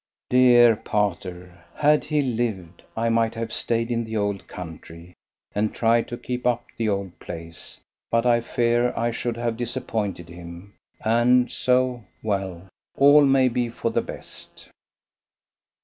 Dear 0.31 0.75
pater, 0.77 1.63
had 1.75 2.05
he 2.05 2.23
lived 2.23 2.81
I 2.97 3.09
might 3.09 3.35
have 3.35 3.53
stayed 3.53 3.91
in 3.91 4.03
the 4.03 4.17
old 4.17 4.47
country, 4.47 5.13
and 5.53 5.71
tried 5.75 6.07
to 6.07 6.17
keep 6.17 6.47
up 6.47 6.65
the 6.75 6.89
old 6.89 7.19
place; 7.19 7.79
but 8.09 8.25
I 8.25 8.41
fear 8.41 8.93
I 8.97 9.11
should 9.11 9.37
have 9.37 9.57
disappointed 9.57 10.27
him, 10.27 10.73
and 11.01 11.51
so 11.51 12.01
well, 12.23 12.67
all 12.97 13.23
may 13.23 13.47
be 13.47 13.69
for 13.69 13.91
the 13.91 14.01
best. 14.01 14.71